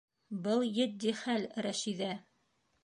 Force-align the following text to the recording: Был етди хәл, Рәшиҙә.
Был 0.47 0.63
етди 0.79 1.13
хәл, 1.21 1.47
Рәшиҙә. 1.67 2.13